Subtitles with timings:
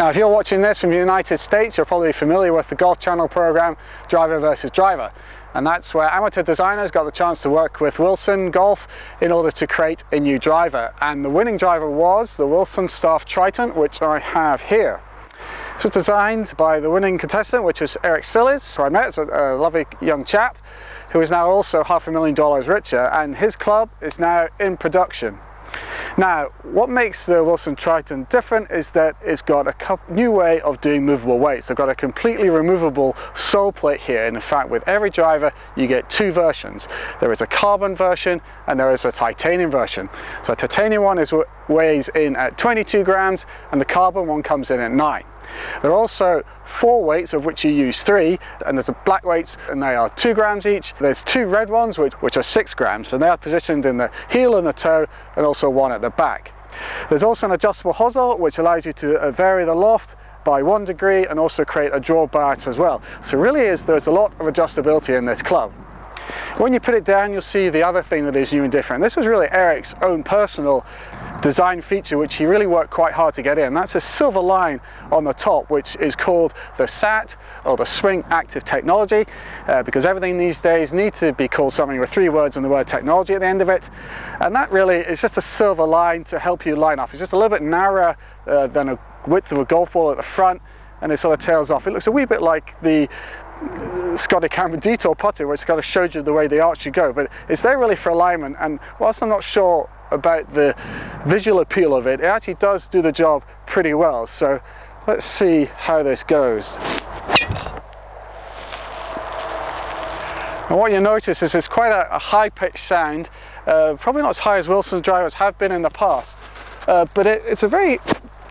[0.00, 2.98] Now if you're watching this from the United States, you're probably familiar with the Golf
[2.98, 3.76] Channel program,
[4.08, 5.12] Driver versus Driver.
[5.52, 8.88] And that's where amateur designers got the chance to work with Wilson Golf
[9.20, 10.94] in order to create a new driver.
[11.02, 15.02] And the winning driver was the Wilson Staff Triton, which I have here.
[15.76, 19.54] It was designed by the winning contestant, which is Eric Sillis, who I met, a,
[19.54, 20.56] a lovely young chap,
[21.10, 24.78] who is now also half a million dollars richer, and his club is now in
[24.78, 25.38] production.
[26.20, 30.78] Now, what makes the Wilson Triton different is that it's got a new way of
[30.82, 31.68] doing movable weights.
[31.68, 35.86] They've got a completely removable sole plate here, and in fact, with every driver, you
[35.86, 36.88] get two versions.
[37.20, 40.10] There is a carbon version and there is a titanium version.
[40.42, 41.32] So titanium one is
[41.68, 45.24] weighs in at 22 grams, and the carbon one comes in at nine.
[45.82, 49.56] There are also four weights of which you use three and there's a black weights
[49.68, 50.94] and they are two grams each.
[51.00, 54.10] There's two red ones which, which are six grams and they are positioned in the
[54.30, 55.06] heel and the toe
[55.36, 56.52] and also one at the back.
[57.08, 60.84] There's also an adjustable hosel which allows you to uh, vary the loft by one
[60.84, 63.02] degree and also create a draw bias as well.
[63.22, 65.72] So really is there's a lot of adjustability in this club.
[66.58, 69.02] When you put it down, you'll see the other thing that is new and different.
[69.02, 70.84] This was really Eric's own personal
[71.40, 73.74] design feature which he really worked quite hard to get in.
[73.74, 78.24] That's a silver line on the top which is called the SAT or the Swing
[78.28, 79.26] Active Technology
[79.66, 82.68] uh, because everything these days needs to be called something with three words and the
[82.68, 83.90] word technology at the end of it
[84.40, 87.10] and that really is just a silver line to help you line up.
[87.10, 90.16] It's just a little bit narrower uh, than a width of a golf ball at
[90.16, 90.60] the front
[91.02, 91.86] and it sort of tails off.
[91.86, 93.08] It looks a wee bit like the
[94.16, 97.12] Scotty Cameron Detour putter which kind of showed you the way the arch should go
[97.12, 100.74] but it's there really for alignment and whilst I'm not sure about the
[101.26, 104.26] visual appeal of it, it actually does do the job pretty well.
[104.26, 104.60] So
[105.06, 106.78] let's see how this goes.
[110.68, 113.28] And what you notice is it's quite a, a high-pitched sound,
[113.66, 116.40] uh, probably not as high as Wilson's drivers have been in the past,
[116.86, 117.98] uh, but it, it's a very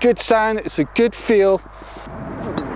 [0.00, 1.60] good sound, it's a good feel,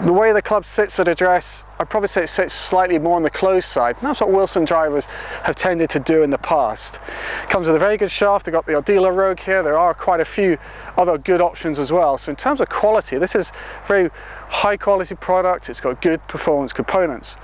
[0.03, 3.23] the way the club sits at address, I'd probably say it sits slightly more on
[3.23, 3.97] the closed side.
[3.97, 5.07] And that's what Wilson drivers
[5.43, 7.01] have tended to do in the past.
[7.49, 8.47] Comes with a very good shaft.
[8.47, 9.63] They've got the Aldila Rogue here.
[9.63, 10.57] There are quite a few
[10.97, 12.17] other good options as well.
[12.17, 13.53] So in terms of quality, this is
[13.85, 14.11] very
[14.49, 15.69] high quality product.
[15.69, 17.37] It's got good performance components.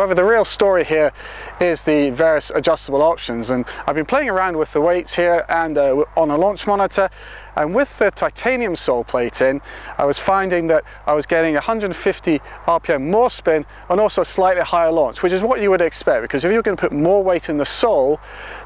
[0.00, 1.12] However, the real story here
[1.60, 5.76] is the various adjustable options and I've been playing around with the weights here and
[5.76, 7.10] uh, on a launch monitor
[7.56, 9.60] and with the titanium sole plate in
[9.98, 14.62] I was finding that I was getting 150 RPM more spin and also a slightly
[14.62, 17.22] higher launch which is what you would expect because if you're going to put more
[17.22, 18.18] weight in the sole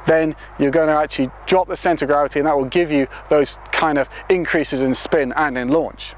[0.06, 3.08] then you're going to actually drop the center of gravity and that will give you
[3.28, 6.14] those kind of increases in spin and in launch.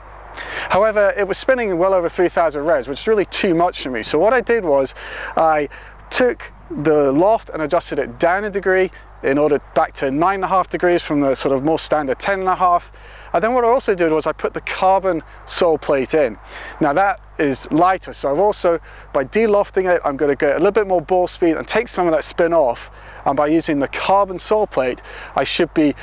[0.68, 4.02] However, it was spinning well over 3000 revs, which is really too much for me.
[4.02, 4.94] So what I did was
[5.36, 5.68] I
[6.10, 8.90] took the loft and adjusted it down a degree
[9.22, 12.18] in order back to nine and a half degrees from the sort of more standard
[12.18, 12.92] ten and a half.
[13.32, 16.38] And then what I also did was I put the carbon sole plate in.
[16.80, 18.80] Now that is lighter, so I've also,
[19.12, 21.88] by delofting it, I'm going to get a little bit more ball speed and take
[21.88, 22.90] some of that spin off.
[23.24, 25.02] And by using the carbon sole plate,
[25.34, 25.94] I should be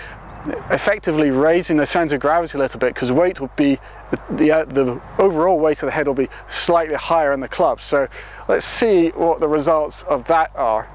[0.71, 3.79] effectively raising the center of gravity a little bit because weight will be
[4.29, 7.81] the, uh, the, overall weight of the head will be slightly higher in the club.
[7.81, 8.07] So
[8.47, 10.87] let's see what the results of that are.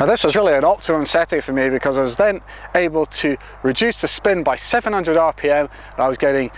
[0.00, 2.40] Now this was really an optimum setting for me because I was then
[2.74, 6.50] able to reduce the spin by 700 RPM and I was getting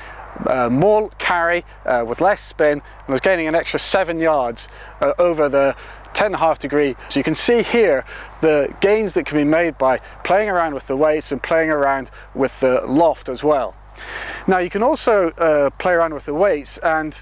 [0.47, 4.69] uh, more carry uh, with less spin and I was gaining an extra seven yards
[5.00, 5.75] uh, over the
[6.15, 6.97] 10 and a half degree.
[7.09, 8.05] So you can see here
[8.41, 12.11] the gains that can be made by playing around with the weights and playing around
[12.34, 13.75] with the loft as well.
[14.47, 17.21] Now you can also uh, play around with the weights and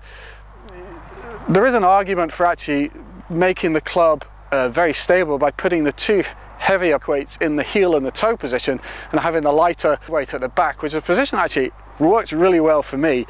[1.49, 2.91] there is an argument for actually
[3.29, 6.25] making the club uh, very stable by putting the two
[6.59, 8.81] heavier weights in the heel and the toe position
[9.11, 12.61] and having the lighter weight at the back, which is a position actually works really
[12.61, 13.27] well for me.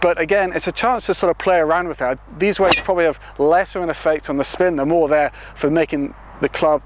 [0.00, 2.18] But again, it's a chance to sort of play around with that.
[2.38, 4.76] These weights probably have less of an effect on the spin.
[4.76, 6.82] They're more there for making the club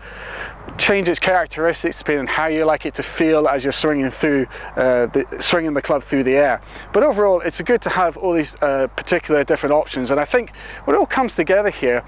[0.79, 4.47] change its characteristics depending on how you like it to feel as you're swinging through
[4.77, 6.61] uh, the, swinging the club through the air
[6.93, 10.55] but overall it's good to have all these uh, particular different options and I think
[10.85, 12.05] when it all comes together here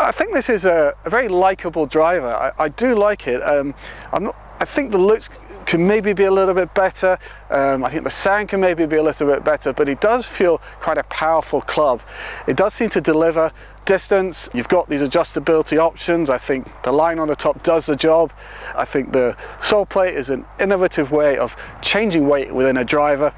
[0.00, 3.74] I think this is a, a very likable driver I, I, do like it um,
[4.12, 5.28] I'm not I think the looks
[5.66, 7.18] can maybe be a little bit better.
[7.50, 10.26] Um, I think the sound can maybe be a little bit better, but it does
[10.26, 12.00] feel quite a powerful club.
[12.46, 13.52] It does seem to deliver
[13.84, 14.48] distance.
[14.54, 16.30] You've got these adjustability options.
[16.30, 18.32] I think the line on the top does the job.
[18.74, 23.32] I think the sole plate is an innovative way of changing weight within a driver.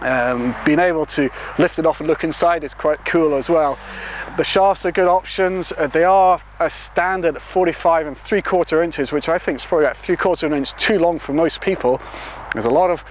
[0.00, 1.28] Um, being able to
[1.58, 3.78] lift it off and look inside is quite cool as well.
[4.38, 5.72] The shafts are good options.
[5.76, 9.86] Uh, they are a standard 45 and 3 quarter inches, which I think is probably
[9.86, 12.00] about 3 quarter of an inch too long for most people.
[12.52, 13.04] There's a lot of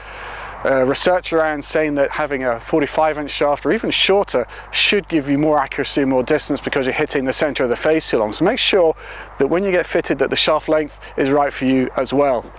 [0.64, 5.30] uh, research around saying that having a 45 inch shaft or even shorter should give
[5.30, 8.20] you more accuracy and more distance because you're hitting the center of the face too
[8.20, 8.32] long.
[8.32, 8.96] So make sure
[9.38, 12.50] that when you get fitted that the shaft length is right for you as well.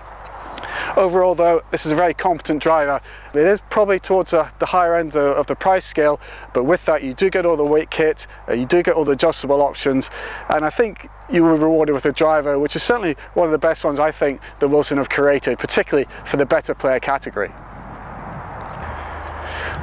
[0.96, 3.00] Overall though, this is a very competent driver.
[3.34, 6.20] It is probably towards the higher end of, of, the price scale,
[6.52, 9.04] but with that you do get all the weight kit, uh, you do get all
[9.04, 10.10] the adjustable options,
[10.48, 13.52] and I think you will be rewarded with a driver which is certainly one of
[13.52, 17.52] the best ones I think that Wilson have created, particularly for the better player category.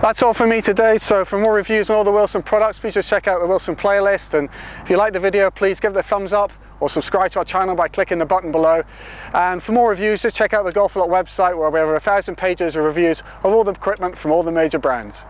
[0.01, 2.93] That's all for me today, so for more reviews on all the Wilson products, please
[2.93, 4.49] just check out the Wilson playlist, and
[4.83, 7.45] if you like the video, please give it a thumbs up, or subscribe to our
[7.45, 8.83] channel by clicking the button below.
[9.33, 12.35] And for more reviews, just check out the Golfalot website where we have a thousand
[12.37, 15.25] pages of reviews of all the equipment from all the major brands.